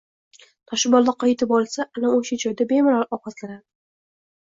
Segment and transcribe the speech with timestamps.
[0.69, 3.63] Toshbuloqqa yetib olsa, ana o‘sha joyda bemalol ovqatlanadi